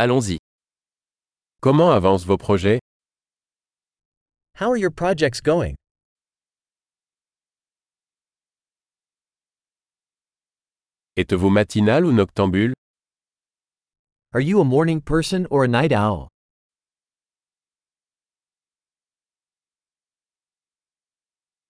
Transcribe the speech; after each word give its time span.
Allons-y. 0.00 0.38
Comment 1.60 1.90
avancent 1.90 2.24
vos 2.24 2.36
projets? 2.36 2.78
How 4.54 4.70
are 4.70 4.76
your 4.76 4.92
projects 4.92 5.40
going? 5.40 5.74
Êtes-vous 11.16 11.50
matinal 11.50 12.04
ou 12.06 12.12
noctambule? 12.12 12.74
Are 14.34 14.40
you 14.40 14.60
a 14.60 14.64
morning 14.64 15.00
person 15.00 15.48
or 15.50 15.64
a 15.64 15.68
night 15.68 15.92
owl? 15.92 16.28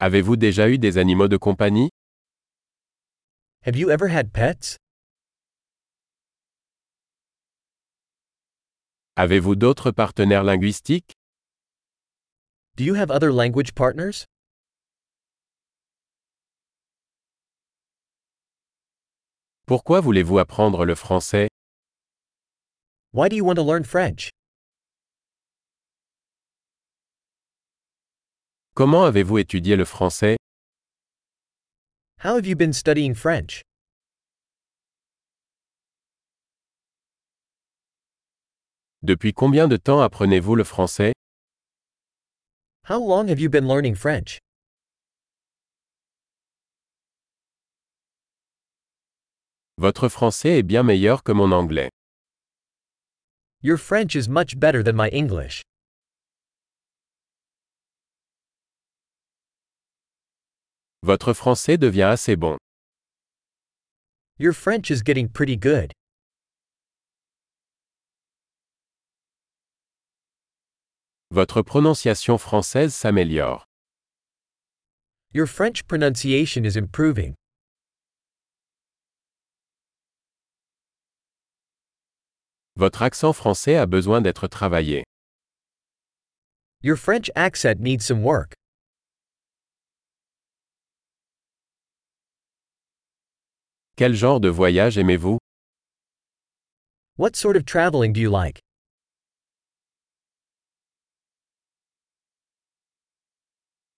Avez-vous 0.00 0.36
déjà 0.36 0.68
eu 0.68 0.76
des 0.76 0.98
animaux 0.98 1.28
de 1.28 1.38
compagnie? 1.38 1.88
Have 3.62 3.74
you 3.74 3.90
ever 3.90 4.08
had 4.08 4.34
pets? 4.34 4.76
Avez-vous 9.20 9.56
d'autres 9.56 9.90
partenaires 9.90 10.44
linguistiques? 10.44 11.16
Do 12.76 12.84
you 12.84 12.94
have 12.94 13.10
other 13.10 13.32
language 13.32 13.74
partners? 13.74 14.24
Pourquoi 19.66 20.00
voulez-vous 20.00 20.38
apprendre 20.38 20.84
le 20.84 20.94
français? 20.94 21.48
Why 23.12 23.28
do 23.28 23.34
you 23.34 23.44
want 23.44 23.56
to 23.56 23.64
learn 23.64 23.82
French? 23.82 24.30
Comment 28.76 29.04
avez-vous 29.04 29.38
étudié 29.38 29.74
le 29.74 29.84
français? 29.84 30.36
How 32.18 32.36
have 32.36 32.46
you 32.46 32.54
been 32.54 32.72
studying 32.72 33.14
French? 33.14 33.62
Depuis 39.08 39.32
combien 39.32 39.68
de 39.68 39.78
temps 39.78 40.02
apprenez-vous 40.02 40.54
le 40.54 40.64
français? 40.64 41.14
How 42.90 42.98
long 43.00 43.30
have 43.30 43.40
you 43.40 43.48
been 43.48 43.66
learning 43.66 43.94
French? 43.94 44.38
Votre 49.78 50.10
français 50.10 50.58
est 50.58 50.62
bien 50.62 50.82
meilleur 50.82 51.22
que 51.22 51.32
mon 51.32 51.52
anglais. 51.52 51.88
Your 53.62 53.78
French 53.78 54.14
is 54.14 54.28
much 54.28 54.58
better 54.58 54.82
than 54.82 54.92
my 54.94 55.08
English. 55.10 55.62
Votre 61.02 61.32
français 61.32 61.78
devient 61.78 62.10
assez 62.12 62.36
bon. 62.36 62.58
Your 64.38 64.52
French 64.52 64.90
is 64.90 65.02
getting 65.02 65.30
pretty 65.30 65.56
good. 65.56 65.94
Votre 71.38 71.62
prononciation 71.62 72.36
française 72.36 72.92
s'améliore. 72.92 73.64
Your 75.32 75.46
French 75.46 75.86
pronunciation 75.86 76.64
is 76.64 76.76
improving. 76.76 77.36
Votre 82.74 83.02
accent 83.02 83.32
français 83.32 83.76
a 83.76 83.86
besoin 83.86 84.20
d'être 84.20 84.48
travaillé. 84.48 85.04
Your 86.82 86.96
French 86.96 87.30
accent 87.36 87.78
needs 87.78 88.04
some 88.04 88.24
work. 88.24 88.54
Quel 93.96 94.14
genre 94.14 94.40
de 94.40 94.48
voyage 94.48 94.98
aimez-vous? 94.98 95.38
What 97.16 97.36
sort 97.36 97.54
of 97.54 97.64
traveling 97.64 98.12
do 98.12 98.20
you 98.20 98.28
like? 98.28 98.58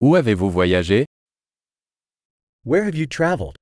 Où 0.00 0.16
avez-vous 0.16 0.50
voyagé? 0.50 1.04
Where 2.64 2.84
have 2.84 2.94
you 2.94 3.06
traveled? 3.06 3.56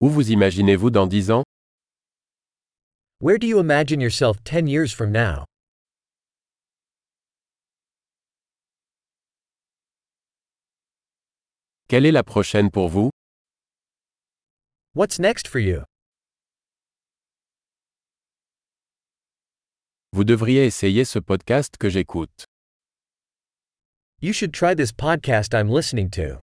Où 0.00 0.08
vous 0.10 0.30
imaginez-vous 0.30 0.90
dans 0.90 1.06
10 1.06 1.30
ans? 1.30 1.44
Where 3.20 3.38
do 3.38 3.46
you 3.46 3.58
imagine 3.58 4.00
yourself 4.00 4.42
10 4.44 4.66
years 4.66 4.92
from 4.92 5.12
now? 5.12 5.44
Quelle 11.88 12.06
est 12.06 12.12
la 12.12 12.22
prochaine 12.22 12.70
pour 12.70 12.88
vous? 12.88 13.10
What's 14.94 15.18
next 15.18 15.48
for 15.48 15.58
you? 15.58 15.84
Vous 20.12 20.24
devriez 20.24 20.64
essayer 20.66 21.04
ce 21.04 21.20
podcast 21.20 21.76
que 21.78 21.88
j'écoute. 21.88 22.44
You 24.20 24.32
should 24.32 24.52
try 24.52 24.74
this 24.74 24.90
podcast 24.92 25.54
I'm 25.54 25.68
listening 25.70 26.10
to. 26.10 26.40